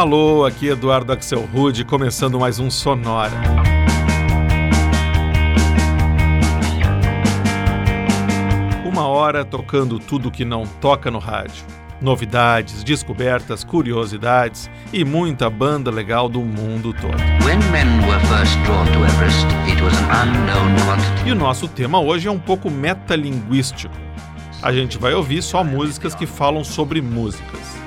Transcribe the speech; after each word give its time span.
Alô, 0.00 0.46
aqui 0.46 0.66
Eduardo 0.68 1.12
Axel 1.12 1.46
Rude, 1.52 1.84
começando 1.84 2.40
mais 2.40 2.58
um 2.58 2.70
Sonora. 2.70 3.36
Uma 8.82 9.06
hora 9.06 9.44
tocando 9.44 9.98
tudo 9.98 10.30
que 10.30 10.42
não 10.42 10.64
toca 10.64 11.10
no 11.10 11.18
rádio. 11.18 11.62
Novidades, 12.00 12.82
descobertas, 12.82 13.62
curiosidades 13.62 14.70
e 14.90 15.04
muita 15.04 15.50
banda 15.50 15.90
legal 15.90 16.30
do 16.30 16.40
mundo 16.40 16.94
todo. 16.94 17.22
e 21.26 21.30
o 21.30 21.34
nosso 21.34 21.68
tema 21.68 22.00
hoje 22.00 22.26
é 22.26 22.30
um 22.30 22.38
pouco 22.38 22.70
metalinguístico. 22.70 23.94
A 24.62 24.72
gente 24.72 24.96
vai 24.96 25.12
ouvir 25.12 25.42
só 25.42 25.62
músicas 25.62 26.14
que 26.14 26.24
falam 26.24 26.64
sobre 26.64 27.02
músicas. 27.02 27.79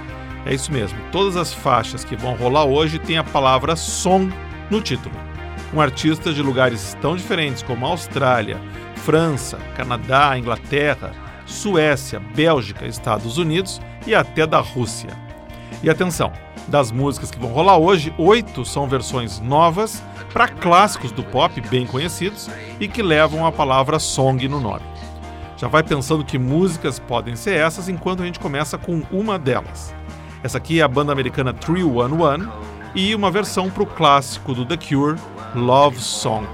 É 0.46 0.54
isso 0.54 0.72
mesmo, 0.72 1.00
todas 1.12 1.38
as 1.38 1.54
faixas 1.54 2.04
que 2.04 2.16
vão 2.16 2.36
rolar 2.36 2.66
hoje 2.66 3.00
têm 3.00 3.18
a 3.18 3.24
palavra 3.24 3.76
song 3.76 4.34
no 4.70 4.82
título. 4.82 5.16
Com 5.72 5.82
artistas 5.82 6.36
de 6.36 6.42
lugares 6.42 6.98
tão 7.02 7.16
diferentes 7.16 7.64
como 7.64 7.86
Austrália, 7.86 8.60
França, 8.98 9.58
Canadá, 9.76 10.38
Inglaterra, 10.38 11.12
Suécia, 11.46 12.20
Bélgica, 12.20 12.86
Estados 12.86 13.38
Unidos 13.38 13.82
e 14.06 14.14
até 14.14 14.46
da 14.46 14.60
Rússia. 14.60 15.10
E 15.82 15.90
atenção, 15.90 16.32
das 16.68 16.92
músicas 16.92 17.32
que 17.32 17.40
vão 17.40 17.52
rolar 17.52 17.78
hoje, 17.78 18.14
oito 18.18 18.66
são 18.66 18.88
versões 18.88 19.40
novas 19.40 20.04
para 20.32 20.48
clássicos 20.48 21.12
do 21.12 21.24
pop 21.24 21.60
bem 21.70 21.86
conhecidos 21.86 22.50
e 22.80 22.88
que 22.88 23.02
levam 23.02 23.46
a 23.46 23.52
palavra 23.52 24.00
song 24.00 24.48
no 24.48 24.60
nome. 24.60 24.84
Já 25.58 25.68
vai 25.68 25.84
pensando 25.84 26.26
que 26.26 26.38
músicas 26.38 27.00
podem 27.00 27.36
ser 27.36 27.56
essas 27.56 27.88
enquanto 27.88 28.24
a 28.24 28.26
gente 28.26 28.40
começa 28.40 28.78
com 28.78 29.04
uma 29.12 29.38
delas. 29.40 29.94
Essa 30.44 30.58
aqui 30.58 30.82
é 30.82 30.84
a 30.84 30.88
banda 30.90 31.14
americana 31.14 31.54
311 31.54 32.50
e 32.94 33.16
uma 33.16 33.32
versão 33.32 33.70
para 33.70 33.84
o 33.84 33.86
clássico 33.86 34.54
do 34.54 34.66
The 34.66 34.76
Cure, 34.76 35.18
Love 35.56 36.00
Song. 36.00 36.46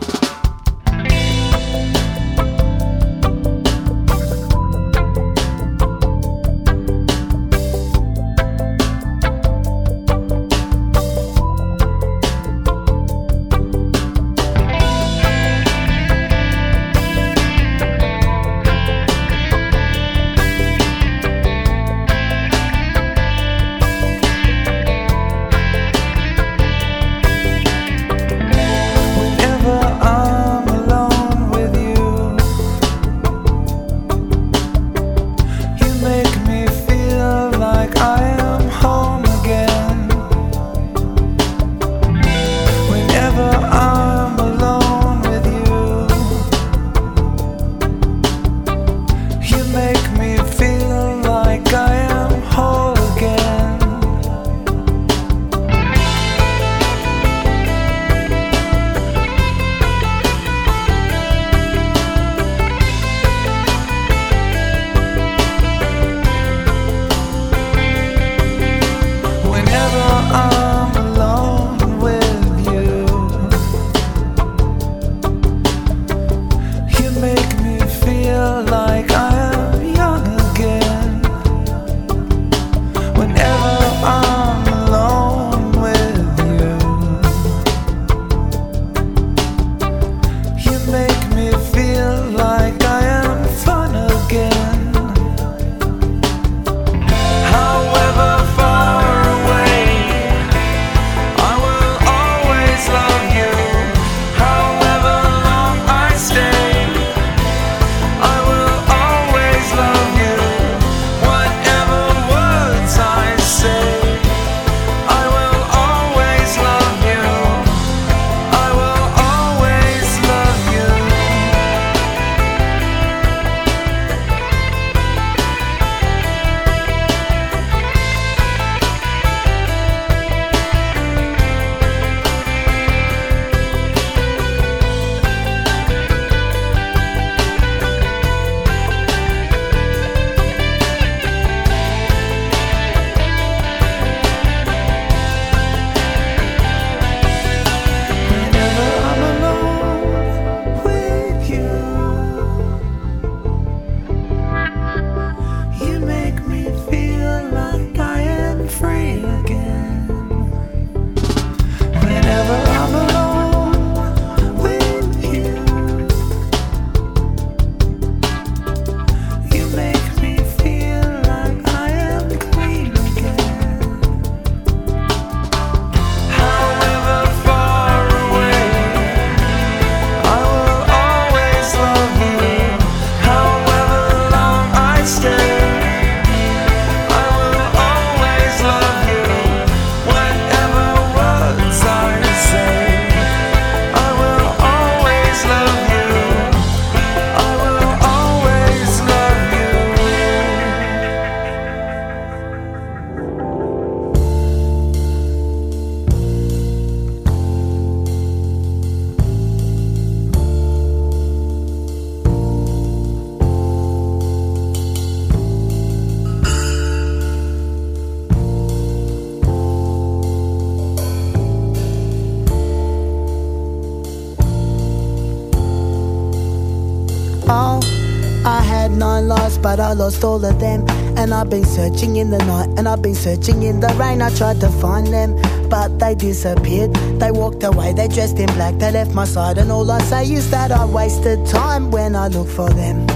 But 229.79 229.91
I 229.91 229.93
lost 229.93 230.25
all 230.25 230.43
of 230.43 230.59
them 230.59 230.85
And 231.17 231.33
I've 231.33 231.49
been 231.49 231.63
searching 231.63 232.17
in 232.17 232.29
the 232.29 232.37
night, 232.39 232.69
and 232.77 232.87
I've 232.87 233.01
been 233.01 233.15
searching 233.15 233.63
in 233.63 233.79
the 233.79 233.87
rain. 233.99 234.21
I 234.21 234.29
tried 234.35 234.59
to 234.61 234.69
find 234.69 235.07
them, 235.07 235.31
but 235.69 235.99
they 235.99 236.15
disappeared. 236.15 236.93
They 237.21 237.31
walked 237.31 237.63
away, 237.63 237.93
they 237.93 238.07
dressed 238.07 238.39
in 238.39 238.47
black, 238.57 238.75
they 238.75 238.91
left 238.91 239.13
my 239.13 239.25
side. 239.25 239.57
And 239.57 239.71
all 239.71 239.89
I 239.91 239.99
say 239.99 240.23
is 240.31 240.49
that 240.51 240.71
I 240.71 240.85
wasted 240.85 241.45
time 241.45 241.91
when 241.91 242.15
I 242.15 242.27
look 242.27 242.47
for 242.47 242.69
them. 242.69 243.07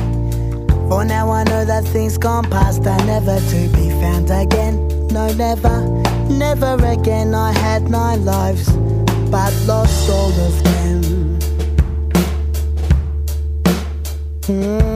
For 0.89 1.03
now 1.05 1.31
I 1.31 1.43
know 1.45 1.65
that 1.65 1.83
things 1.85 2.17
gone 2.17 2.49
past 2.49 2.85
are 2.87 3.05
never 3.05 3.37
to 3.39 3.59
be 3.77 3.89
found 4.01 4.29
again. 4.29 4.75
No, 5.07 5.31
never, 5.33 5.75
never 6.29 6.75
again. 6.85 7.33
I 7.35 7.51
had 7.51 7.89
nine 7.89 8.25
lives, 8.25 8.69
but 9.31 9.53
lost 9.65 10.09
all 10.09 10.33
of 10.47 10.63
them. 10.63 11.39
Hmm. 14.45 14.92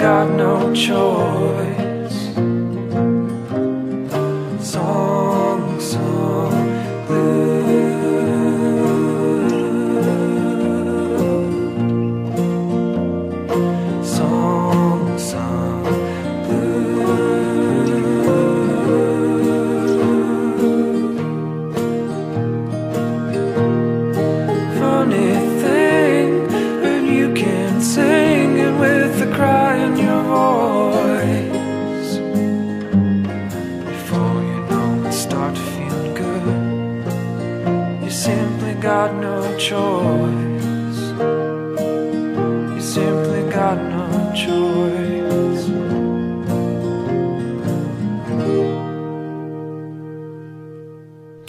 Got 0.00 0.30
no 0.30 0.72
choice. 0.72 1.89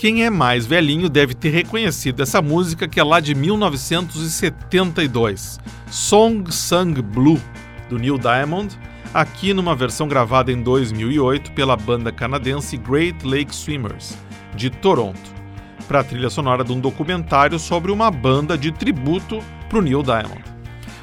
Quem 0.01 0.25
é 0.25 0.29
mais 0.31 0.65
velhinho 0.65 1.07
deve 1.07 1.35
ter 1.35 1.51
reconhecido 1.51 2.23
essa 2.23 2.41
música 2.41 2.87
que 2.87 2.99
é 2.99 3.03
lá 3.03 3.19
de 3.19 3.35
1972, 3.35 5.59
Song 5.91 6.51
Sung 6.51 6.99
Blue, 7.03 7.39
do 7.87 7.99
Neil 7.99 8.17
Diamond, 8.17 8.75
aqui 9.13 9.53
numa 9.53 9.75
versão 9.75 10.07
gravada 10.07 10.51
em 10.51 10.63
2008 10.63 11.51
pela 11.51 11.77
banda 11.77 12.11
canadense 12.11 12.77
Great 12.77 13.23
Lake 13.23 13.55
Swimmers, 13.55 14.17
de 14.55 14.71
Toronto, 14.71 15.21
para 15.87 15.99
a 15.99 16.03
trilha 16.03 16.31
sonora 16.31 16.63
de 16.63 16.71
um 16.71 16.79
documentário 16.79 17.59
sobre 17.59 17.91
uma 17.91 18.09
banda 18.09 18.57
de 18.57 18.71
tributo 18.71 19.37
para 19.69 19.77
o 19.77 19.83
Neil 19.83 20.01
Diamond. 20.01 20.41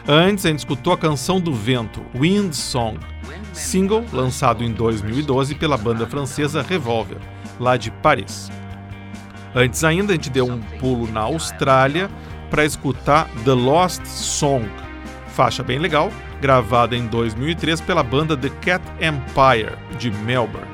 Antes, 0.09 0.45
a 0.45 0.49
gente 0.49 0.59
escutou 0.59 0.93
a 0.93 0.99
canção 0.99 1.40
do 1.40 1.55
vento, 1.55 2.05
Wind 2.17 2.52
Song, 2.52 2.99
single 3.52 4.05
lançado 4.12 4.64
em 4.64 4.73
2012 4.73 5.55
pela 5.55 5.76
banda 5.76 6.05
francesa 6.05 6.62
Revolver, 6.62 7.19
lá 7.61 7.76
de 7.76 7.93
Paris. 7.93 8.50
Antes 9.59 9.83
ainda, 9.83 10.12
a 10.12 10.15
gente 10.15 10.31
deu 10.31 10.47
um 10.47 10.61
pulo 10.79 11.11
na 11.11 11.23
Austrália 11.23 12.09
para 12.49 12.65
escutar 12.65 13.29
The 13.45 13.50
Lost 13.50 14.05
Song, 14.05 14.65
faixa 15.35 15.65
bem 15.65 15.81
legal, 15.81 16.12
gravada 16.41 16.97
em 16.97 17.09
2003 17.09 17.81
pela 17.81 18.05
banda 18.05 18.37
The 18.37 18.50
Cat 18.61 18.85
Empire, 19.00 19.77
de 19.99 20.12
Melbourne. 20.12 20.71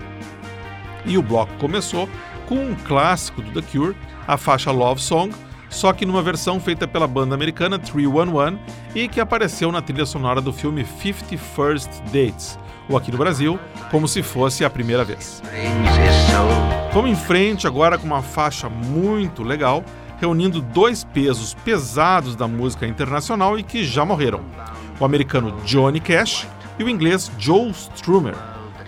E 1.06 1.16
o 1.16 1.22
bloco 1.22 1.54
começou 1.54 2.06
com 2.46 2.56
um 2.56 2.74
clássico 2.74 3.40
do 3.40 3.58
The 3.58 3.66
Cure, 3.72 3.96
a 4.28 4.36
faixa 4.36 4.70
Love 4.70 5.00
Song, 5.00 5.34
só 5.70 5.90
que 5.94 6.04
numa 6.04 6.20
versão 6.20 6.60
feita 6.60 6.86
pela 6.86 7.06
banda 7.06 7.34
americana 7.34 7.78
311 7.78 8.58
e 8.94 9.08
que 9.08 9.18
apareceu 9.18 9.72
na 9.72 9.80
trilha 9.80 10.04
sonora 10.04 10.42
do 10.42 10.52
filme 10.52 10.84
50 10.84 11.38
First 11.38 11.90
Dates, 12.12 12.58
ou 12.86 12.98
aqui 12.98 13.10
no 13.10 13.16
Brasil, 13.16 13.58
como 13.90 14.06
se 14.06 14.22
fosse 14.22 14.62
a 14.62 14.68
primeira 14.68 15.06
vez. 15.06 15.42
Vamos 16.94 17.10
em 17.10 17.16
frente 17.16 17.66
agora 17.66 17.98
com 17.98 18.06
uma 18.06 18.22
faixa 18.22 18.68
muito 18.68 19.42
legal, 19.42 19.82
reunindo 20.20 20.62
dois 20.62 21.02
pesos 21.02 21.52
pesados 21.52 22.36
da 22.36 22.46
música 22.46 22.86
internacional 22.86 23.58
e 23.58 23.64
que 23.64 23.82
já 23.82 24.04
morreram: 24.04 24.42
o 25.00 25.04
americano 25.04 25.60
Johnny 25.64 25.98
Cash 25.98 26.46
e 26.78 26.84
o 26.84 26.88
inglês 26.88 27.32
Joe 27.36 27.72
Strummer, 27.72 28.36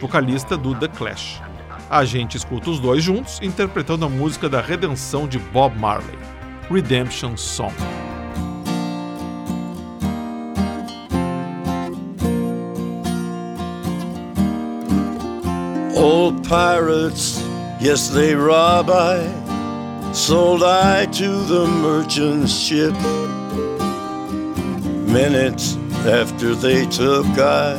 vocalista 0.01 0.57
do 0.57 0.73
The 0.73 0.87
Clash. 0.87 1.43
A 1.91 2.05
gente 2.05 2.37
escuta 2.37 2.71
os 2.71 2.79
dois 2.79 3.03
juntos 3.03 3.41
interpretando 3.43 4.05
a 4.05 4.09
música 4.09 4.49
da 4.49 4.61
redenção 4.61 5.27
de 5.27 5.41
Bob 5.41 5.77
Marley, 5.77 6.17
Redemption 6.71 7.37
Song. 7.37 7.75
Old 15.97 16.41
pirates, 16.49 17.46
yes, 17.81 18.09
they 18.09 18.35
rob 18.35 18.91
I, 18.91 20.13
sold 20.13 20.63
I 20.63 21.07
to 21.07 21.29
the 21.29 21.67
merchant 21.67 22.49
ship. 22.49 22.95
Minutes 25.09 25.77
after 26.07 26.55
they 26.55 26.87
took 26.87 27.27
I 27.39 27.77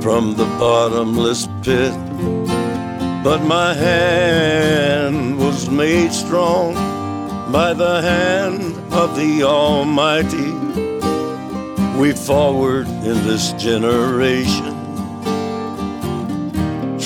from 0.00 0.34
the 0.36 0.46
bottomless 0.58 1.46
pit. 1.62 1.92
But 3.24 3.42
my 3.42 3.74
hand 3.74 5.38
was 5.38 5.68
made 5.68 6.12
strong 6.12 6.74
by 7.52 7.74
the 7.74 8.00
hand 8.02 8.76
of 8.92 9.16
the 9.16 9.42
Almighty, 9.42 10.52
we 11.98 12.12
forward 12.12 12.86
in 12.86 13.26
this 13.26 13.52
generation 13.54 14.77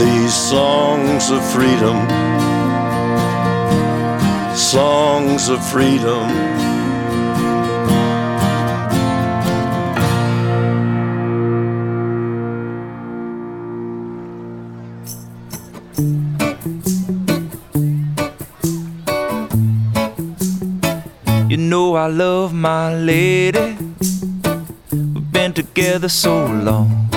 These 0.00 0.34
songs 0.34 1.30
of 1.30 1.44
freedom, 1.52 1.98
songs 4.56 5.50
of 5.50 5.60
freedom. 5.70 6.26
You 21.50 21.58
know 21.58 21.96
I 21.96 22.06
love 22.06 22.54
my 22.54 22.94
lady. 22.94 23.76
We've 24.90 25.30
been 25.30 25.52
together 25.52 26.08
so 26.08 26.46
long. 26.46 27.10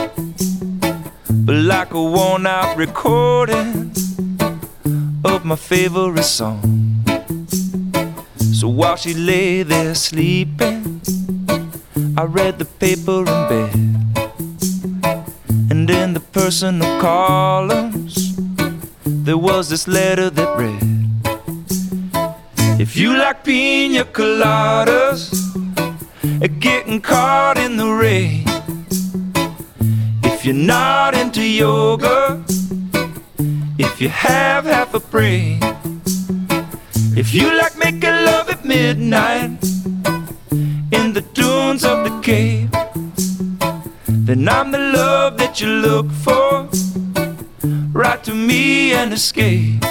Like 1.54 1.94
a 1.94 2.04
worn 2.04 2.48
out 2.48 2.76
recording 2.76 3.92
of 5.24 5.46
my 5.46 5.56
favorite 5.56 6.24
song. 6.24 7.06
So 8.40 8.68
while 8.68 8.96
she 8.96 9.14
lay 9.14 9.62
there 9.62 9.94
sleeping, 9.94 11.00
I 12.18 12.24
read 12.24 12.58
the 12.58 12.66
paper 12.66 13.20
in 13.20 13.26
bed. 13.52 13.74
And 15.70 15.88
in 15.88 16.16
the 16.16 16.24
personal 16.32 17.00
columns, 17.00 18.36
there 19.06 19.38
was 19.38 19.70
this 19.70 19.88
letter 19.88 20.32
that 20.32 20.58
read. 20.58 20.82
If 22.82 22.98
you 22.98 23.16
like 23.16 23.44
pina 23.44 24.06
coladas, 24.06 25.30
getting 26.60 27.00
caught 27.00 27.60
in 27.60 27.78
the 27.78 27.92
rain. 27.92 28.43
If 30.44 30.48
you're 30.48 30.66
not 30.66 31.16
into 31.16 31.42
yoga, 31.42 32.44
if 33.80 34.02
you 34.02 34.10
have 34.10 34.66
half 34.66 34.94
a 34.94 35.00
brain, 35.00 35.58
if 37.16 37.34
you 37.34 37.58
like 37.58 37.78
making 37.78 38.26
love 38.26 38.50
at 38.50 38.66
midnight 38.66 39.52
in 40.92 41.14
the 41.14 41.24
dunes 41.34 41.86
of 41.86 42.04
the 42.04 42.20
cave, 42.22 42.70
then 44.06 44.50
I'm 44.50 44.72
the 44.72 44.80
love 44.80 45.38
that 45.38 45.62
you 45.62 45.68
look 45.68 46.12
for. 46.12 46.68
Write 47.94 48.26
to 48.26 48.34
me 48.34 48.92
and 48.92 49.14
escape. 49.14 49.83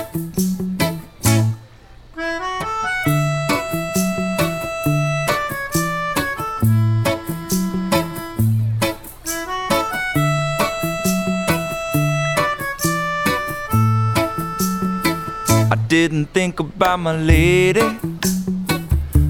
About 16.92 17.00
my 17.00 17.16
lady. 17.16 17.98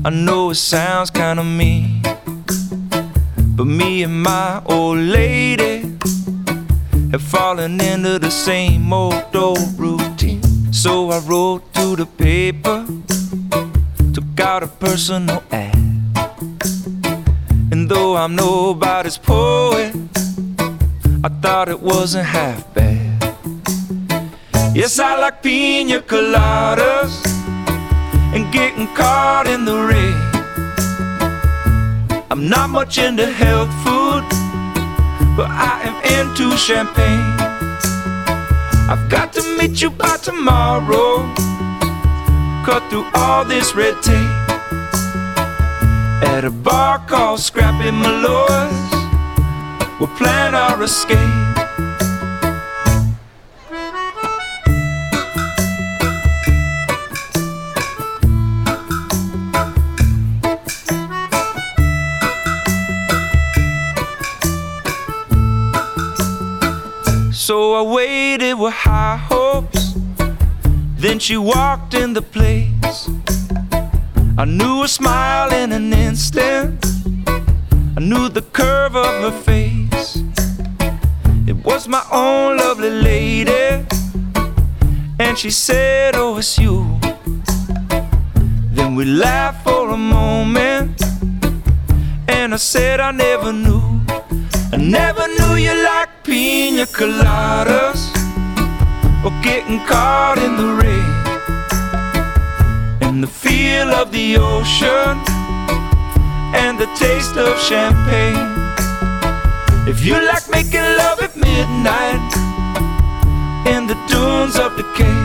I 0.05 0.11
know 0.11 0.51
it 0.51 0.57
sounds 0.57 1.11
kinda 1.11 1.45
mean. 1.45 2.03
But 3.57 3.67
me 3.67 4.03
and 4.03 4.21
my 4.23 4.61
old 4.67 4.99
lady 4.99 5.77
have 7.13 7.23
fallen 7.23 7.81
into 7.81 8.19
the 8.19 8.31
same 8.31 8.93
old 8.93 9.37
old 9.37 9.79
routine. 9.79 10.43
So 10.73 11.11
I 11.11 11.19
wrote 11.19 11.63
to 11.75 11.95
the 11.95 12.07
paper, 12.07 12.85
took 14.13 14.41
out 14.41 14.63
a 14.65 14.67
personal 14.67 15.43
ad. 15.53 15.77
And 17.73 17.89
though 17.89 18.17
I'm 18.17 18.35
nobody's 18.35 19.19
poet, 19.19 19.95
I 21.27 21.29
thought 21.43 21.69
it 21.69 21.81
wasn't 21.81 22.27
half 22.27 22.61
bad. 22.75 23.37
Yes, 24.75 24.99
I 24.99 25.17
like 25.21 25.43
pina 25.43 26.01
coladas 26.01 27.33
and 28.35 28.51
getting 28.53 28.87
caught 28.95 29.47
in 29.47 29.65
the 29.65 29.77
rain. 29.93 30.17
I'm 32.31 32.49
not 32.49 32.71
much 32.71 32.99
into 32.99 33.27
health 33.27 33.71
food, 33.85 34.25
but 35.37 35.51
I 35.51 35.83
am 35.85 35.97
into 36.19 36.57
champagne. 36.57 37.37
I've 38.91 39.09
got 39.11 39.33
to 39.35 39.43
meet 39.59 39.83
you 39.83 39.91
by 39.91 40.17
tomorrow. 40.17 41.29
Cut 42.65 42.83
through 42.91 43.07
all 43.15 43.45
this 43.45 43.75
red 43.75 44.01
tape 44.03 44.43
at 46.23 46.45
a 46.45 46.51
bar 46.51 46.99
called 47.07 47.41
Scrappy 47.41 47.91
Malloy's. 47.91 48.93
We'll 49.99 50.17
plan 50.17 50.55
our 50.55 50.83
escape. 50.83 51.42
I 67.75 67.83
waited 67.83 68.55
with 68.55 68.75
high 68.75 69.17
hopes. 69.17 69.95
Then 70.97 71.19
she 71.19 71.37
walked 71.37 71.95
in 71.95 72.13
the 72.13 72.23
place. 72.23 73.09
I 74.37 74.45
knew 74.45 74.83
a 74.83 74.89
smile 74.89 75.53
in 75.53 75.73
an 75.73 75.93
instant. 75.93 76.85
I 77.97 78.01
knew 78.01 78.29
the 78.29 78.43
curve 78.53 78.95
of 78.97 79.23
her 79.25 79.43
face. 79.43 80.23
It 81.47 81.65
was 81.65 81.89
my 81.89 82.05
own 82.13 82.59
lovely 82.59 82.91
lady. 82.91 83.87
And 85.19 85.39
she 85.39 85.51
said, 85.51 86.15
Oh, 86.15 86.39
it's 86.39 86.59
you. 86.59 86.99
Then 88.73 88.95
we 88.95 89.05
laughed 89.05 89.65
for 89.65 89.91
a 89.91 89.97
moment. 89.97 91.01
And 92.29 92.55
I 92.55 92.59
said, 92.59 93.01
I 93.01 93.13
never 93.13 93.53
knew. 93.53 93.83
I 94.73 94.77
never 94.77 95.27
knew 95.29 95.55
you 95.57 95.75
liked 95.85 96.12
pina 96.33 96.87
coladas 96.87 98.09
or 99.23 99.33
getting 99.43 99.79
caught 99.85 100.39
in 100.39 100.57
the 100.57 100.71
rain 100.81 101.13
and 103.03 103.23
the 103.23 103.27
feel 103.27 103.89
of 103.91 104.11
the 104.13 104.39
ocean 104.39 105.15
and 106.57 106.79
the 106.79 106.89
taste 106.97 107.37
of 107.37 107.53
champagne. 107.61 108.49
If 109.87 110.03
you 110.07 110.15
like 110.15 110.49
making 110.49 110.89
love 111.03 111.21
at 111.21 111.37
midnight 111.37 112.31
in 113.75 113.87
the 113.87 113.99
dunes 114.09 114.57
of 114.57 114.71
decay, 114.81 115.21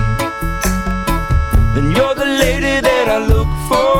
then 1.74 1.86
you're 1.96 2.16
the 2.16 2.32
lady 2.44 2.82
that 2.88 3.08
I 3.08 3.20
look 3.34 3.52
for. 3.70 3.94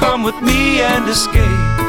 Come 0.00 0.22
with 0.22 0.40
me 0.40 0.80
and 0.80 1.06
escape. 1.06 1.79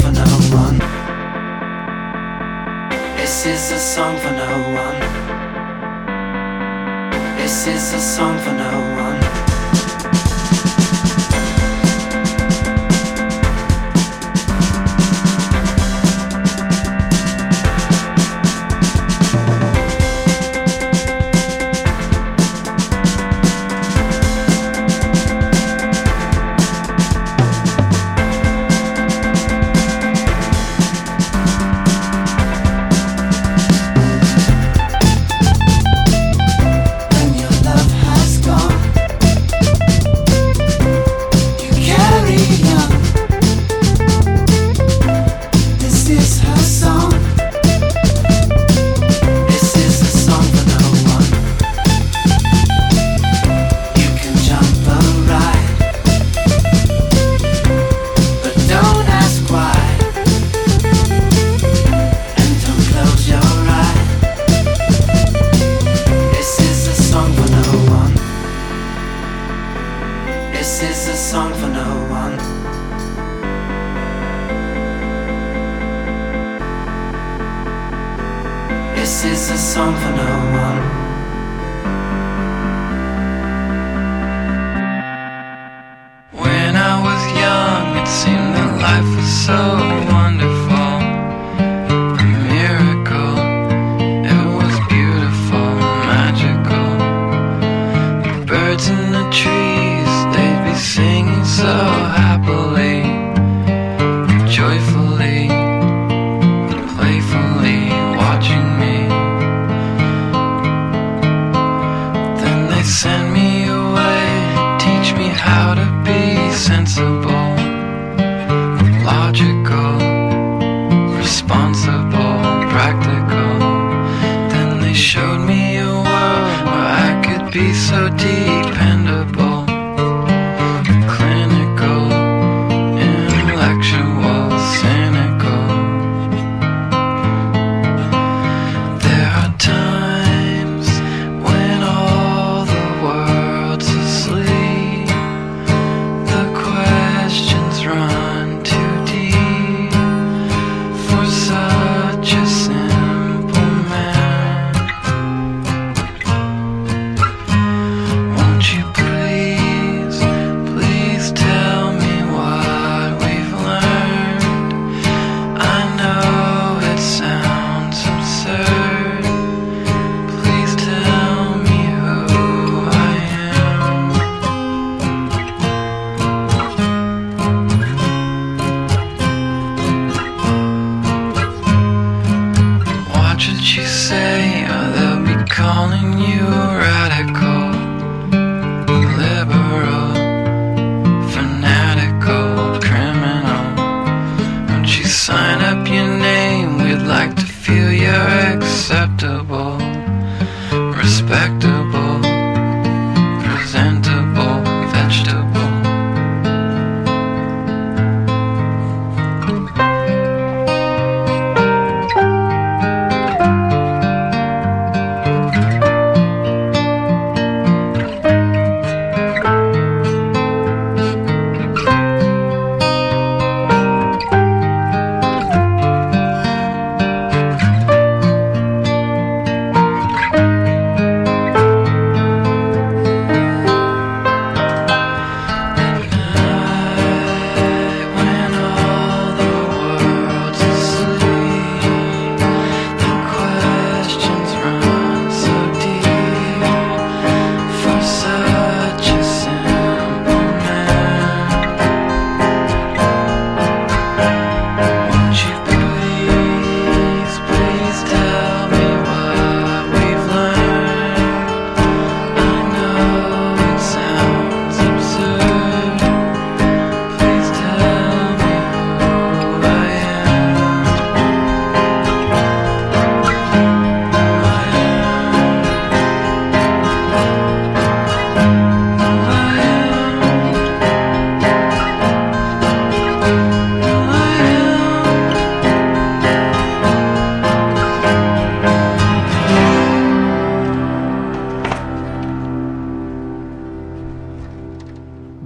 for 0.00 0.12
no 0.12 0.24
one. 0.56 0.78
This 3.16 3.46
is 3.46 3.72
a 3.72 3.78
song 3.78 4.16
for 4.18 4.32
no 4.32 4.52
one. 4.82 5.00
This 7.36 7.66
is 7.66 7.92
a 7.92 8.00
song 8.00 8.38
for 8.38 8.52
no 8.52 8.70
one. 8.80 8.89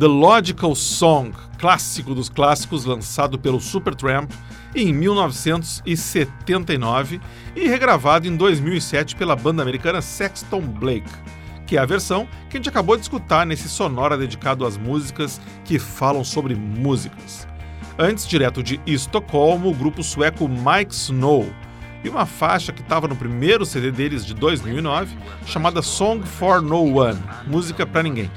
The 0.04 0.08
Logical 0.08 0.74
Song, 0.74 1.32
clássico 1.56 2.14
dos 2.14 2.28
clássicos, 2.28 2.84
lançado 2.84 3.38
pelo 3.38 3.58
Supertramp 3.58 4.30
em 4.76 4.92
1979 4.92 7.22
e 7.56 7.66
regravado 7.66 8.28
em 8.28 8.36
2007 8.36 9.16
pela 9.16 9.34
banda 9.34 9.62
americana 9.62 10.02
Sexton 10.02 10.60
Blake, 10.60 11.08
que 11.66 11.78
é 11.78 11.80
a 11.80 11.86
versão 11.86 12.28
que 12.50 12.58
a 12.58 12.60
gente 12.60 12.68
acabou 12.68 12.96
de 12.96 13.02
escutar 13.04 13.46
nesse 13.46 13.66
sonora 13.66 14.18
dedicado 14.18 14.66
às 14.66 14.76
músicas 14.76 15.40
que 15.64 15.78
falam 15.78 16.22
sobre 16.22 16.54
músicas. 16.54 17.48
Antes, 17.98 18.28
direto 18.28 18.62
de 18.62 18.78
Estocolmo, 18.86 19.70
o 19.70 19.74
grupo 19.74 20.02
sueco 20.02 20.46
Mike 20.46 20.92
Snow, 20.92 21.50
e 22.04 22.10
uma 22.10 22.26
faixa 22.26 22.74
que 22.74 22.82
estava 22.82 23.08
no 23.08 23.16
primeiro 23.16 23.64
CD 23.64 23.90
deles 23.90 24.26
de 24.26 24.34
2009, 24.34 25.16
chamada 25.46 25.80
Song 25.80 26.22
for 26.26 26.60
No 26.60 26.98
One, 26.98 27.18
música 27.46 27.86
para 27.86 28.02
ninguém. 28.02 28.30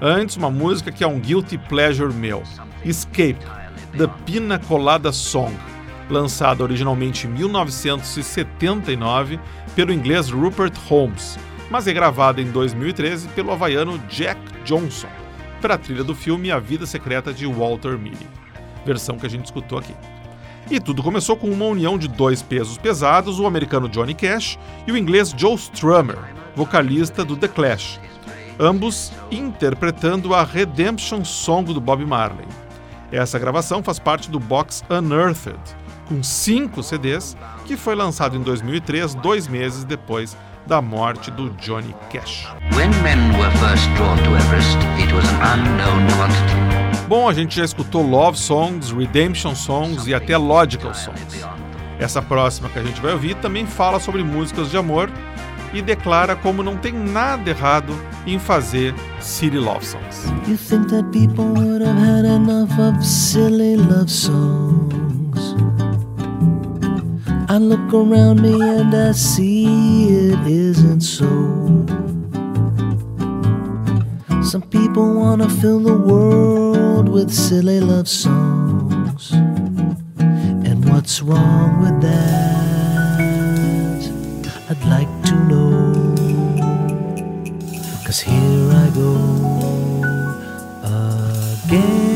Antes, 0.00 0.36
uma 0.36 0.48
música 0.48 0.92
que 0.92 1.02
é 1.02 1.08
um 1.08 1.18
guilty 1.18 1.58
pleasure 1.58 2.14
meu, 2.14 2.44
Escape, 2.84 3.44
The 3.96 4.06
Pina 4.24 4.56
Colada 4.56 5.10
Song, 5.10 5.52
lançada 6.08 6.62
originalmente 6.62 7.26
em 7.26 7.30
1979 7.30 9.40
pelo 9.74 9.92
inglês 9.92 10.30
Rupert 10.30 10.74
Holmes, 10.88 11.36
mas 11.68 11.86
regravada 11.86 12.40
em 12.40 12.48
2013 12.52 13.26
pelo 13.28 13.50
havaiano 13.50 13.98
Jack 14.08 14.40
Johnson, 14.64 15.08
para 15.60 15.74
a 15.74 15.78
trilha 15.78 16.04
do 16.04 16.14
filme 16.14 16.52
A 16.52 16.60
Vida 16.60 16.86
Secreta 16.86 17.34
de 17.34 17.44
Walter 17.44 17.98
Mitty, 17.98 18.24
versão 18.86 19.18
que 19.18 19.26
a 19.26 19.30
gente 19.30 19.46
escutou 19.46 19.78
aqui. 19.78 19.96
E 20.70 20.78
tudo 20.78 21.02
começou 21.02 21.36
com 21.36 21.50
uma 21.50 21.64
união 21.64 21.98
de 21.98 22.06
dois 22.06 22.40
pesos 22.40 22.78
pesados, 22.78 23.40
o 23.40 23.46
americano 23.46 23.88
Johnny 23.88 24.14
Cash 24.14 24.60
e 24.86 24.92
o 24.92 24.96
inglês 24.96 25.34
Joe 25.36 25.56
Strummer, 25.56 26.18
vocalista 26.54 27.24
do 27.24 27.36
The 27.36 27.48
Clash, 27.48 27.98
ambos 28.58 29.12
interpretando 29.30 30.34
a 30.34 30.42
Redemption 30.42 31.24
Song 31.24 31.72
do 31.72 31.80
Bob 31.80 32.04
Marley. 32.04 32.46
Essa 33.10 33.38
gravação 33.38 33.82
faz 33.82 33.98
parte 33.98 34.30
do 34.30 34.38
box 34.38 34.84
Unearthed, 34.90 35.58
com 36.06 36.22
cinco 36.22 36.82
CDs, 36.82 37.36
que 37.64 37.76
foi 37.76 37.94
lançado 37.94 38.36
em 38.36 38.42
2003, 38.42 39.14
dois 39.14 39.46
meses 39.46 39.84
depois 39.84 40.36
da 40.66 40.82
morte 40.82 41.30
do 41.30 41.48
Johnny 41.50 41.94
Cash. 42.12 42.46
Everest. 44.36 44.76
Bom, 47.08 47.26
a 47.26 47.32
gente 47.32 47.56
já 47.56 47.64
escutou 47.64 48.02
Love 48.06 48.36
Songs, 48.36 48.90
Redemption 48.90 49.54
Songs 49.54 50.06
e 50.06 50.12
até 50.12 50.36
Logical 50.36 50.92
Songs. 50.92 51.46
Essa 51.98 52.20
próxima 52.20 52.68
que 52.68 52.78
a 52.78 52.82
gente 52.82 53.00
vai 53.00 53.12
ouvir 53.12 53.34
também 53.36 53.66
fala 53.66 53.98
sobre 53.98 54.22
músicas 54.22 54.70
de 54.70 54.76
amor 54.76 55.10
e 55.72 55.82
declara 55.82 56.34
como 56.36 56.62
não 56.62 56.76
tem 56.76 56.92
nada 56.92 57.50
errado 57.50 57.92
em 58.26 58.38
fazer 58.38 58.94
city 59.20 59.58
love 59.58 59.84
songs. 59.84 60.24
You 60.46 60.56
think 60.56 60.88
that 60.88 61.04
people 61.10 61.44
would 61.44 61.82
have 61.82 61.98
had 61.98 62.24
enough 62.24 62.72
of 62.78 63.04
silly 63.04 63.76
love 63.76 64.10
songs? 64.10 65.54
I 67.50 67.58
look 67.58 67.92
around 67.94 68.40
me 68.40 68.60
and 68.62 68.94
I 68.94 69.12
see 69.12 70.08
it 70.08 70.46
isn't 70.46 71.00
so. 71.00 71.26
Some 74.42 74.62
people 74.62 75.14
wanna 75.14 75.48
fill 75.48 75.80
the 75.80 75.96
world 75.96 77.08
with 77.08 77.30
silly 77.30 77.80
love 77.80 78.08
songs. 78.08 79.32
And 80.64 80.84
what's 80.90 81.22
wrong 81.22 81.80
with 81.80 82.00
that? 82.02 82.38
I'd 84.70 84.84
like 84.84 85.17
to 85.28 85.34
know. 85.44 86.14
Cause 88.04 88.20
here 88.20 88.70
I 88.72 88.90
go 88.94 89.12
again. 90.84 92.07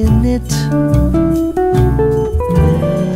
When 0.00 0.08
I'm 0.08 0.24
in 0.24 0.24
it, 0.24 0.52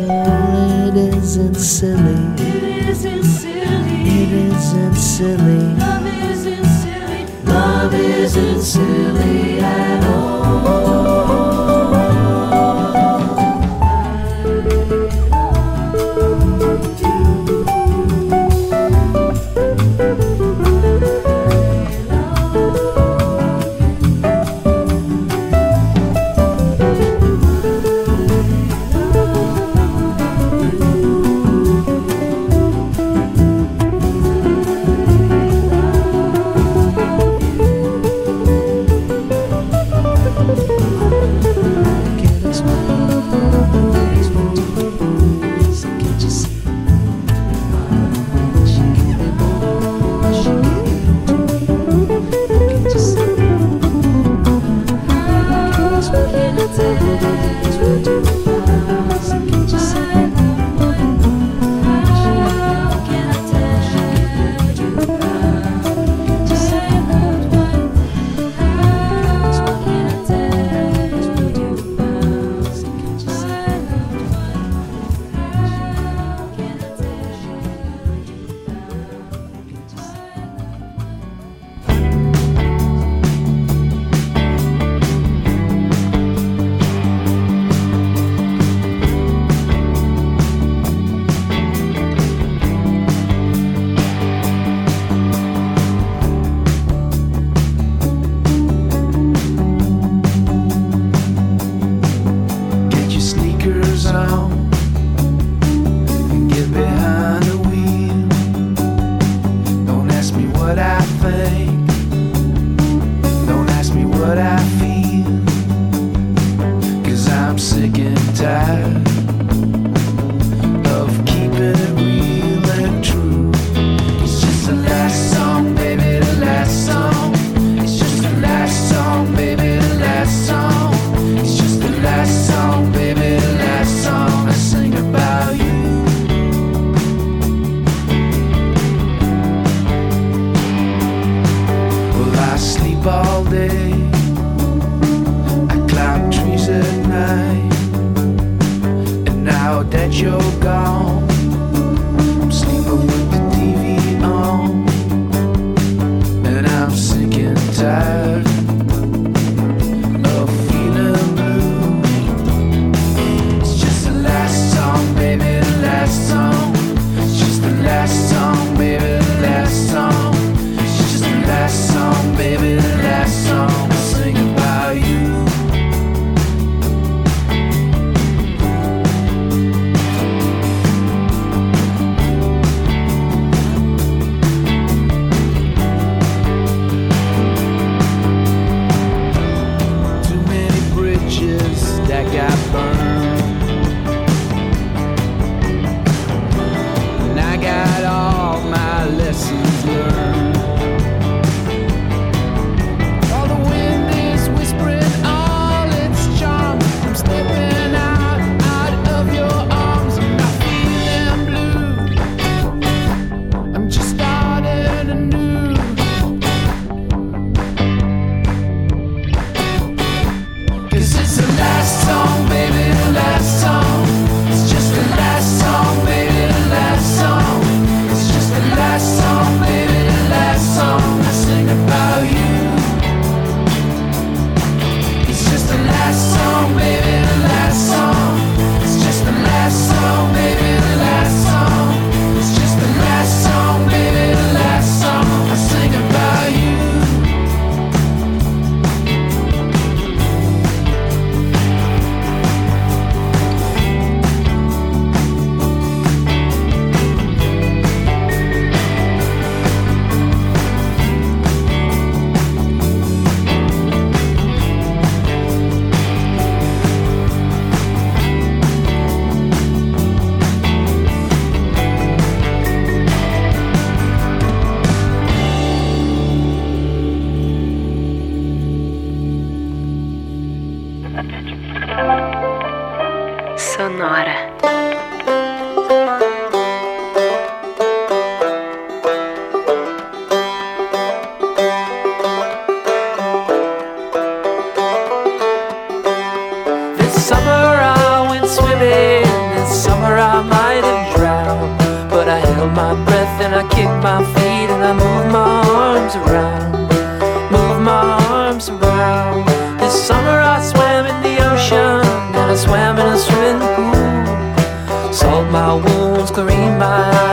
well, 0.08 0.88
it 0.88 1.14
isn't 1.14 1.54
silly. 1.54 2.14
It 2.38 2.88
isn't 2.88 3.24
silly. 3.24 4.02
It 4.06 4.32
isn't 4.32 4.94
silly. 4.94 5.74
Love 5.76 6.06
isn't 6.06 6.64
silly. 6.64 7.26
Love 7.44 7.94
isn't 7.94 8.62
silly 8.62 9.60
at 9.60 10.04
all. 10.04 11.43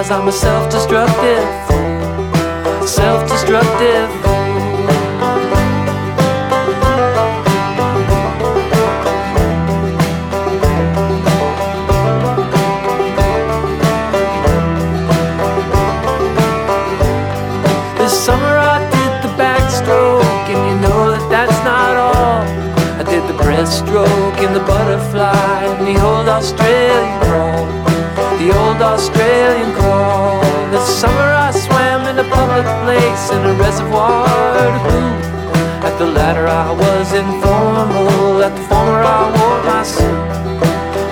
I'm 0.09 0.27
a 0.27 0.31
self-destructive 0.31 1.45
fool, 1.67 2.87
self-destructive 2.87 4.09
fool. 4.23 4.31
This 17.97 18.25
summer 18.25 18.57
I 18.57 18.79
did 18.91 19.21
the 19.21 19.29
backstroke, 19.37 20.23
and 20.49 20.61
you 20.67 20.75
know 20.81 21.11
that 21.11 21.29
that's 21.29 21.63
not 21.63 21.95
all. 21.95 22.41
I 22.99 23.03
did 23.03 23.23
the 23.27 23.37
breaststroke 23.41 24.37
and 24.39 24.55
the 24.55 24.61
butterfly 24.61 25.63
and 25.65 25.85
the 25.85 26.03
old 26.03 26.27
Australian 26.27 27.21
crawl. 27.21 27.67
The 28.39 28.51
old 28.57 28.81
Australian 28.81 29.70
summer 31.01 31.33
I 31.47 31.49
swam 31.49 32.01
in 32.11 32.19
a 32.19 32.27
public 32.29 32.67
place 32.83 33.23
in 33.35 33.41
a 33.51 33.53
reservoir 33.55 34.69
to. 34.85 34.99
At 35.87 35.95
the 35.97 36.05
latter 36.05 36.45
I 36.47 36.69
was 36.83 37.07
informal, 37.23 38.43
at 38.47 38.53
the 38.57 38.63
former 38.69 39.01
I 39.19 39.23
wore 39.35 39.61
my 39.71 39.81
suit. 39.95 40.29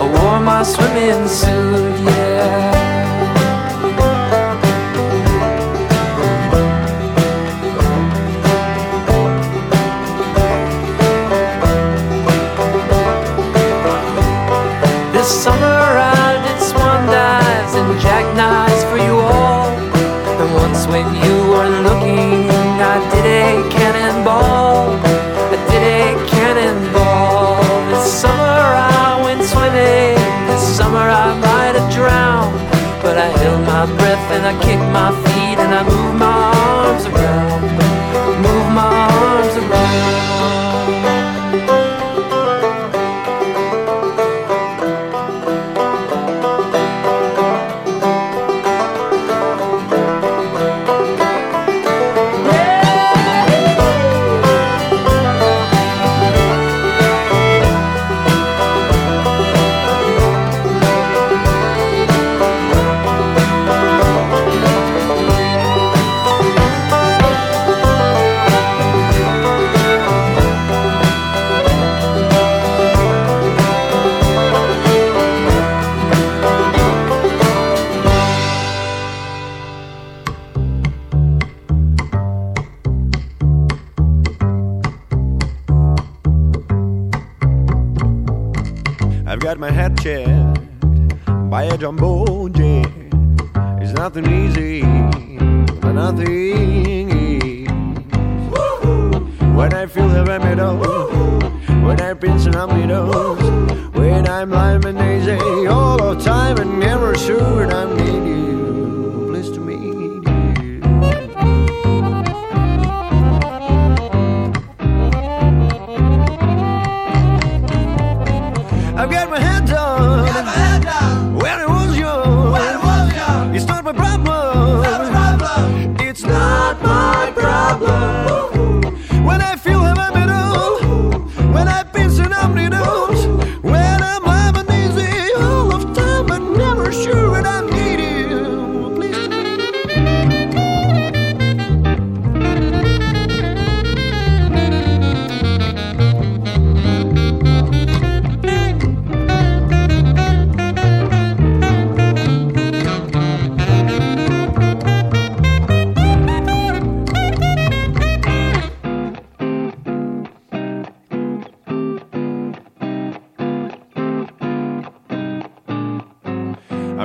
I 0.02 0.06
wore 0.16 0.42
my 0.52 0.62
swimming 0.62 1.28
suit, 1.28 1.96
yeah. 2.06 2.19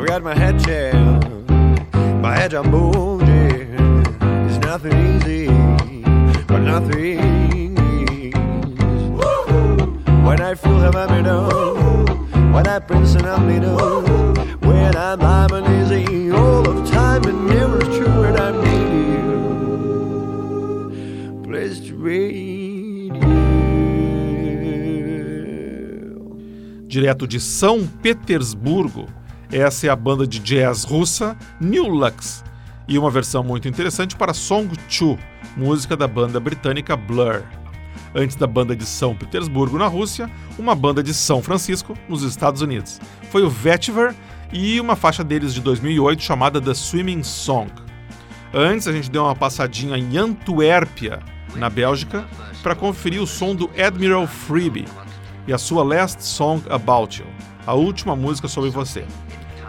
I've 0.05 0.11
got 0.11 0.23
my 0.23 0.35
head 0.35 0.63
checked, 0.63 1.31
my 2.21 2.37
head 2.37 2.53
on 2.53 2.71
bougie. 2.71 3.67
It's 4.47 4.59
nothing 4.59 4.93
easy, 5.17 5.47
but 6.47 6.59
nothing 6.59 7.79
is. 7.79 8.35
When 10.27 10.43
I 10.43 10.55
feel 10.57 10.79
the 10.79 10.93
middle, 11.09 12.05
when 12.53 12.67
I 12.67 12.81
prince 12.81 13.15
in 13.15 13.23
the 13.23 13.39
middle, 13.39 14.03
when 14.61 14.95
I'm 14.95 15.21
lying 15.21 15.65
easy, 15.81 16.31
all 16.31 16.69
of 16.69 16.87
time 16.91 17.25
and 17.25 17.47
never 17.47 17.83
sure 17.87 18.31
that 18.31 18.39
I 18.39 18.51
need 18.61 19.09
you. 19.09 19.25
You. 23.15 23.25
Direto 26.87 27.27
de 27.27 27.41
São 27.41 27.89
Petersburgo, 28.03 29.09
essa 29.55 29.87
é 29.87 29.91
a 29.91 29.95
banda 29.95 30.27
de 30.27 30.41
jazz 30.41 30.83
russa 30.83 31.37
New 31.61 31.87
Lux 31.87 32.43
e 32.89 32.99
uma 32.99 33.09
versão 33.09 33.45
muito 33.45 33.69
interessante 33.69 34.17
para 34.17 34.35
Song 34.35 34.67
2, 34.67 35.17
música 35.57 35.97
da 35.97 36.09
banda 36.09 36.41
britânica 36.41 36.97
Blur. 36.97 37.43
Antes 38.17 38.35
da 38.35 38.49
banda 38.49 38.75
de 38.75 38.85
São 38.85 39.15
Petersburgo 39.15 39.79
na 39.79 39.87
Rússia, 39.87 40.29
uma 40.59 40.75
banda 40.75 41.05
de 41.05 41.15
São 41.15 41.41
Francisco 41.41 41.97
nos 42.09 42.25
Estados 42.25 42.63
Unidos. 42.63 43.01
Foi 43.31 43.45
o 43.45 43.51
Vetiver 43.51 44.13
e 44.53 44.81
uma 44.81 44.97
faixa 44.97 45.23
deles 45.23 45.55
de 45.55 45.61
2008 45.61 46.21
chamada 46.21 46.61
The 46.61 46.75
Swimming 46.75 47.23
Song. 47.23 47.71
Antes 48.53 48.89
a 48.89 48.93
gente 48.93 49.09
deu 49.09 49.23
uma 49.23 49.37
passadinha 49.37 49.97
em 49.97 50.17
Antuérpia, 50.17 51.21
na 51.55 51.71
Bélgica, 51.71 52.25
para 52.61 52.75
conferir 52.75 53.23
o 53.23 53.27
som 53.27 53.55
do 53.55 53.71
Admiral 53.81 54.27
Freebie 54.27 54.87
e 55.47 55.53
a 55.53 55.59
sua 55.59 55.85
Last 55.85 56.25
Song 56.25 56.61
About 56.69 57.21
You, 57.21 57.27
a 57.65 57.75
última 57.75 58.17
música 58.17 58.49
sobre 58.49 58.71
você. 58.71 59.07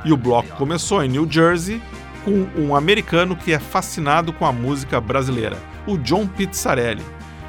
E 0.06 0.14
o 0.14 0.18
bloco 0.18 0.56
começou 0.56 1.04
em 1.04 1.10
New 1.10 1.28
Jersey 1.28 1.82
com 2.24 2.48
um 2.56 2.76
americano 2.76 3.36
que 3.36 3.52
é 3.52 3.58
fascinado 3.58 4.32
com 4.32 4.46
a 4.46 4.52
música 4.52 5.02
brasileira, 5.02 5.58
o 5.88 5.98
John 5.98 6.28
Pizzarelli, 6.28 7.04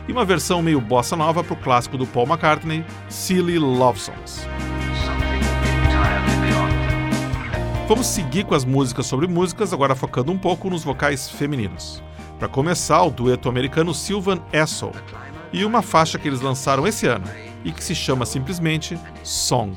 e 0.09 0.13
uma 0.13 0.25
versão 0.25 0.63
meio 0.63 0.81
bossa 0.81 1.15
nova 1.15 1.45
para 1.45 1.53
o 1.53 1.57
clássico 1.57 1.99
do 1.99 2.07
Paul 2.07 2.27
McCartney, 2.27 2.83
Silly 3.11 3.59
Love 3.59 4.01
Songs. 4.01 4.49
Vamos 7.87 8.07
seguir 8.07 8.45
com 8.45 8.55
as 8.55 8.65
músicas 8.65 9.07
sobre 9.07 9.27
músicas, 9.27 9.75
agora 9.75 9.95
focando 9.95 10.33
um 10.33 10.39
pouco 10.39 10.71
nos 10.71 10.83
vocais 10.83 11.29
femininos. 11.29 12.03
Para 12.39 12.49
começar, 12.49 13.03
o 13.03 13.11
dueto 13.11 13.51
americano 13.51 13.93
Sylvan 13.93 14.41
Essel 14.51 14.93
e 15.53 15.63
uma 15.63 15.83
faixa 15.83 16.19
que 16.19 16.27
eles 16.27 16.41
lançaram 16.41 16.87
esse 16.87 17.07
ano 17.07 17.27
e 17.65 17.71
que 17.71 17.85
se 17.85 17.95
chama 17.95 18.25
simplesmente 18.25 18.99
Song. 19.23 19.77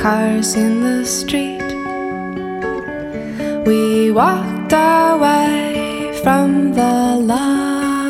cars 0.00 0.54
in 0.54 0.82
the 0.82 1.04
street. 1.04 1.60
We 3.66 4.10
walked 4.10 4.72
away 4.72 6.18
from 6.22 6.72
the 6.72 7.16
lover's 7.32 8.08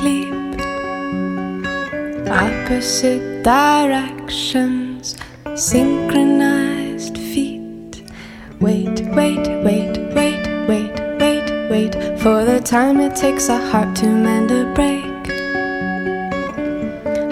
leap. 0.00 0.32
Opposite 2.30 3.42
directions, 3.42 5.16
synchronized 5.54 7.18
feet. 7.18 8.02
Wait, 8.58 9.02
wait, 9.18 9.46
wait, 9.66 9.98
wait, 10.14 10.48
wait, 10.66 10.94
wait, 11.20 11.46
wait 11.70 11.92
for 12.22 12.46
the 12.46 12.58
time 12.64 13.00
it 13.00 13.14
takes 13.14 13.50
a 13.50 13.58
heart 13.70 13.94
to 13.96 14.06
mend 14.06 14.50
a 14.50 14.64
break. 14.72 15.04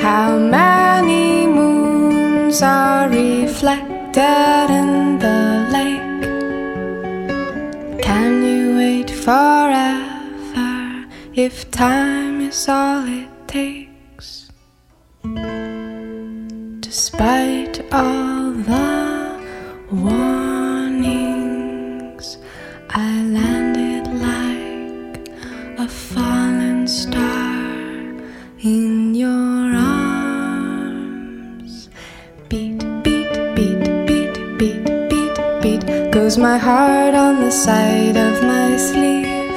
How 0.03 0.39
mad 0.39 0.82
are 2.61 3.09
reflected 3.09 4.68
in 4.68 5.18
the 5.18 5.66
lake. 5.72 6.22
Can 8.03 8.42
you 8.42 8.76
wait 8.76 9.11
forever 9.11 11.07
if 11.32 11.70
time 11.70 12.42
is 12.42 12.68
all 12.68 13.07
it 13.07 13.30
takes? 13.48 14.50
Despite 16.80 17.80
all 17.90 18.32
heart 36.62 37.12
on 37.12 37.40
the 37.40 37.50
side 37.50 38.16
of 38.16 38.34
my 38.44 38.76
sleeve, 38.76 39.50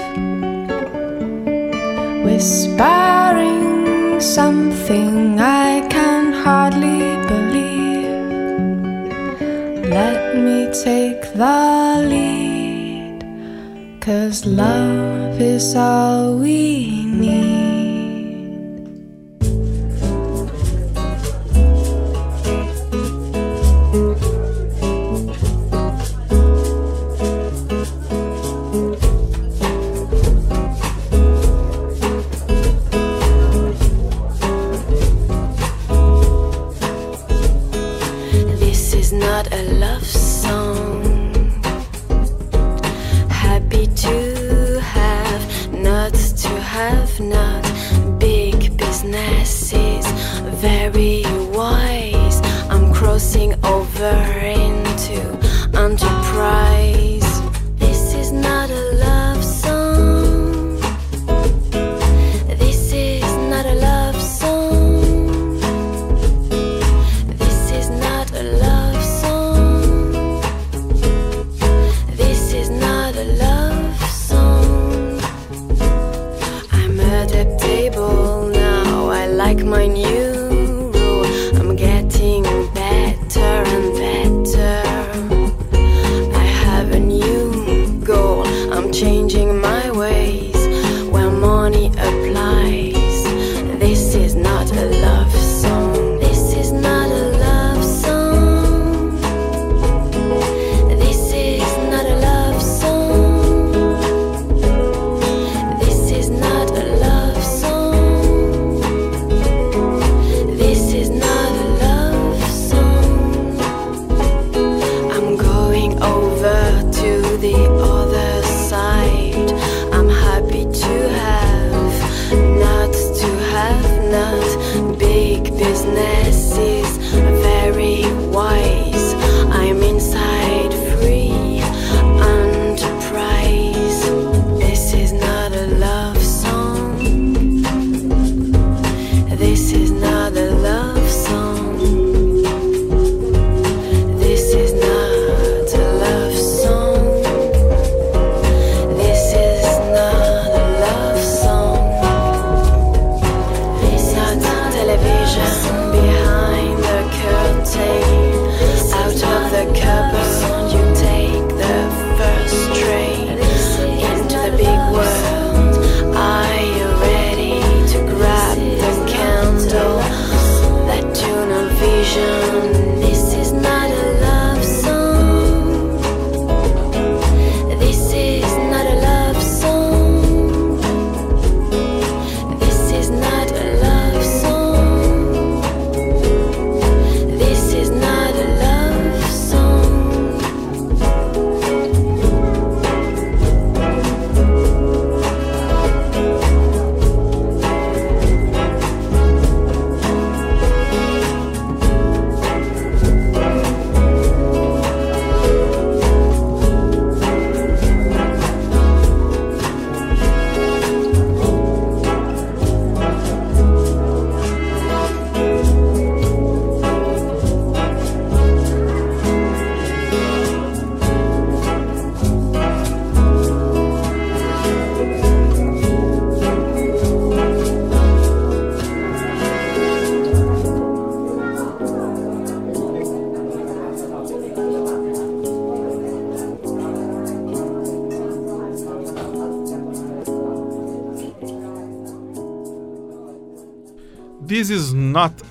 whispering 2.26 4.20
something 4.20 5.40
I 5.40 5.88
can 5.88 6.34
hardly 6.34 7.04
believe. 7.30 8.10
Let 9.98 10.36
me 10.46 10.66
take 10.84 11.22
the 11.44 12.08
lead, 12.12 13.18
cause 14.02 14.44
love 14.48 15.40
is 15.40 15.76
all 15.76 16.40
we 16.40 16.95
To 43.86 44.80
have, 44.82 45.72
not 45.72 46.14
to 46.14 46.50
have, 46.50 47.20
not 47.20 47.64
big 48.20 48.76
businesses, 48.78 50.06
very 50.62 51.24
wise. 51.56 52.42
I'm 52.70 52.94
crossing 52.94 53.54
over 53.64 54.16
into 54.42 55.22
enterprise. 55.74 57.25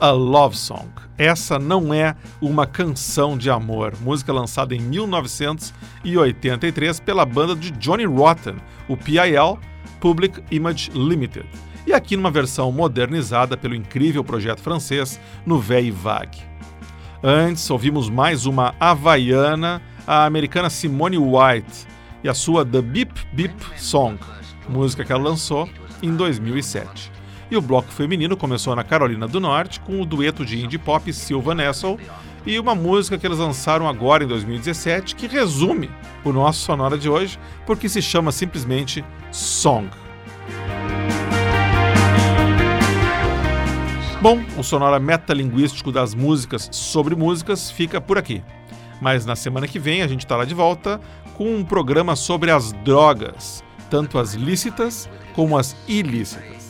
A 0.05 0.11
love 0.11 0.55
song. 0.55 0.90
Essa 1.16 1.59
não 1.59 1.94
é 1.94 2.14
uma 2.38 2.66
canção 2.66 3.38
de 3.38 3.48
amor. 3.48 3.94
Música 4.02 4.34
lançada 4.34 4.74
em 4.74 4.80
1983 4.80 7.00
pela 7.00 7.24
banda 7.24 7.57
de 7.57 7.70
Johnny 7.70 8.05
Rotten, 8.05 8.57
o 8.86 8.98
PIL 8.98 9.59
Public 10.00 10.44
Image 10.50 10.90
Limited. 10.90 11.46
E 11.86 11.94
aqui 11.94 12.18
numa 12.18 12.30
versão 12.30 12.70
modernizada 12.70 13.57
pelo 13.57 13.74
incrível 13.74 14.22
projeto 14.22 14.61
francês 14.61 15.18
Nouvelle 15.46 15.90
Vague. 15.90 16.42
Antes, 17.22 17.70
ouvimos 17.70 18.11
mais 18.11 18.44
uma 18.44 18.74
havaiana, 18.78 19.80
a 20.07 20.26
americana 20.26 20.68
Simone 20.68 21.16
White, 21.16 21.86
e 22.22 22.28
a 22.28 22.34
sua 22.34 22.62
The 22.62 22.82
Beep 22.82 23.11
Beep 23.32 23.55
Song, 23.78 24.18
música 24.68 25.02
que 25.02 25.12
ela 25.12 25.22
lançou 25.22 25.66
em 26.02 26.14
2007. 26.14 27.11
E 27.55 27.57
o 27.57 27.61
bloco 27.61 27.92
feminino 27.92 28.36
começou 28.36 28.74
na 28.74 28.82
Carolina 28.82 29.28
do 29.28 29.38
Norte 29.38 29.78
com 29.78 30.00
o 30.00 30.05
dueto 30.05 30.44
de 30.44 30.61
indie 30.61 30.76
pop 30.76 31.12
Silva 31.12 31.55
Nessel 31.55 32.00
e 32.44 32.59
uma 32.59 32.74
música 32.74 33.16
que 33.16 33.24
eles 33.24 33.38
lançaram 33.38 33.88
agora 33.88 34.24
em 34.24 34.26
2017 34.26 35.14
que 35.14 35.28
resume 35.28 35.88
o 36.24 36.32
nosso 36.32 36.64
sonora 36.64 36.98
de 36.98 37.09
hoje, 37.09 37.38
porque 37.64 37.88
se 37.88 38.02
chama 38.02 38.32
simplesmente 38.32 39.05
Song. 39.30 39.88
Bom, 44.20 44.42
o 44.59 44.64
sonora 44.64 44.98
metalinguístico 44.98 45.92
das 45.92 46.12
músicas 46.12 46.68
sobre 46.72 47.14
músicas 47.14 47.70
fica 47.70 48.00
por 48.00 48.18
aqui. 48.18 48.42
Mas 49.00 49.24
na 49.24 49.36
semana 49.36 49.68
que 49.68 49.78
vem 49.78 50.02
a 50.02 50.09
gente 50.09 50.24
estará 50.24 50.44
de 50.44 50.55
volta 50.55 51.00
com 51.36 51.55
um 51.55 51.64
programa 51.64 52.16
sobre 52.16 52.50
as 52.50 52.72
drogas, 52.84 53.62
tanto 53.88 54.18
as 54.18 54.34
lícitas 54.34 55.09
como 55.36 55.57
as 55.57 55.76
ilícitas. 55.86 56.63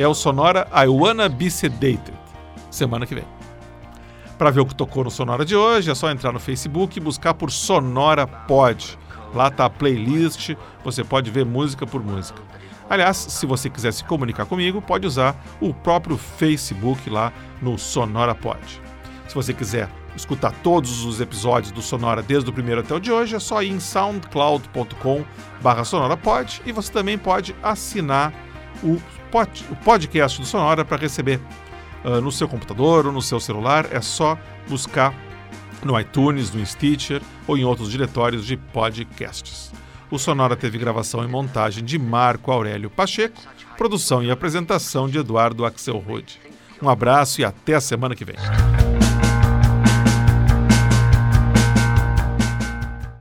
É 0.00 0.08
o 0.08 0.14
sonora 0.14 0.66
I 0.74 0.88
Wanna 0.88 1.28
Be 1.28 1.50
Sedated. 1.50 2.14
Semana 2.70 3.04
que 3.04 3.14
vem. 3.14 3.24
Para 4.38 4.50
ver 4.50 4.60
o 4.60 4.64
que 4.64 4.74
tocou 4.74 5.04
no 5.04 5.10
Sonora 5.10 5.44
de 5.44 5.54
hoje, 5.54 5.90
é 5.90 5.94
só 5.94 6.10
entrar 6.10 6.32
no 6.32 6.40
Facebook 6.40 6.96
e 6.96 7.02
buscar 7.02 7.34
por 7.34 7.50
Sonora 7.50 8.26
Pod. 8.26 8.98
Lá 9.34 9.48
está 9.48 9.66
a 9.66 9.68
playlist, 9.68 10.56
você 10.82 11.04
pode 11.04 11.30
ver 11.30 11.44
música 11.44 11.86
por 11.86 12.02
música. 12.02 12.40
Aliás, 12.88 13.18
se 13.18 13.44
você 13.44 13.68
quiser 13.68 13.92
se 13.92 14.02
comunicar 14.02 14.46
comigo, 14.46 14.80
pode 14.80 15.06
usar 15.06 15.38
o 15.60 15.74
próprio 15.74 16.16
Facebook 16.16 17.10
lá 17.10 17.30
no 17.60 17.76
Sonora 17.76 18.34
Pod. 18.34 18.80
Se 19.28 19.34
você 19.34 19.52
quiser 19.52 19.86
escutar 20.16 20.52
todos 20.62 21.04
os 21.04 21.20
episódios 21.20 21.72
do 21.72 21.82
Sonora 21.82 22.22
desde 22.22 22.48
o 22.48 22.54
primeiro 22.54 22.80
até 22.80 22.94
o 22.94 23.00
de 23.00 23.12
hoje, 23.12 23.36
é 23.36 23.38
só 23.38 23.62
ir 23.62 23.68
em 23.68 23.78
soundcloud.com 23.78 25.26
sonorapod 25.84 26.62
e 26.64 26.72
você 26.72 26.90
também 26.90 27.18
pode 27.18 27.54
assinar 27.62 28.32
o, 28.82 28.98
pod, 29.30 29.64
o 29.70 29.76
podcast 29.76 30.40
do 30.40 30.46
Sonora 30.46 30.84
para 30.84 30.96
receber 30.96 31.40
uh, 32.04 32.20
no 32.20 32.32
seu 32.32 32.48
computador 32.48 33.06
ou 33.06 33.12
no 33.12 33.22
seu 33.22 33.40
celular. 33.40 33.86
É 33.90 34.00
só 34.00 34.38
buscar 34.68 35.14
no 35.84 35.98
iTunes, 35.98 36.52
no 36.52 36.64
Stitcher 36.64 37.22
ou 37.46 37.56
em 37.56 37.64
outros 37.64 37.90
diretórios 37.90 38.46
de 38.46 38.56
podcasts. 38.56 39.72
O 40.10 40.18
Sonora 40.18 40.56
teve 40.56 40.76
gravação 40.76 41.22
e 41.24 41.28
montagem 41.28 41.84
de 41.84 41.98
Marco 41.98 42.50
Aurélio 42.50 42.90
Pacheco, 42.90 43.40
produção 43.76 44.22
e 44.22 44.30
apresentação 44.30 45.08
de 45.08 45.18
Eduardo 45.18 45.64
Axelrod. 45.64 46.38
Um 46.82 46.88
abraço 46.88 47.40
e 47.40 47.44
até 47.44 47.74
a 47.74 47.80
semana 47.80 48.14
que 48.14 48.24
vem. 48.24 48.36